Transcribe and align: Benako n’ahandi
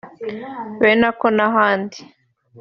Benako 0.81 1.27
n’ahandi 1.37 1.99